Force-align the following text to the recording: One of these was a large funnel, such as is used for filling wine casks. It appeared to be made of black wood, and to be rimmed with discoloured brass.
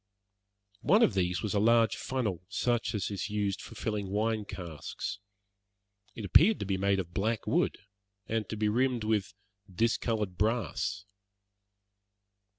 One 0.81 1.03
of 1.03 1.13
these 1.13 1.43
was 1.43 1.53
a 1.53 1.59
large 1.59 1.95
funnel, 1.95 2.41
such 2.49 2.95
as 2.95 3.11
is 3.11 3.29
used 3.29 3.61
for 3.61 3.75
filling 3.75 4.09
wine 4.09 4.45
casks. 4.45 5.19
It 6.15 6.25
appeared 6.25 6.59
to 6.61 6.65
be 6.65 6.75
made 6.75 6.99
of 6.99 7.13
black 7.13 7.45
wood, 7.45 7.77
and 8.25 8.49
to 8.49 8.57
be 8.57 8.67
rimmed 8.67 9.03
with 9.03 9.35
discoloured 9.71 10.39
brass. 10.39 11.05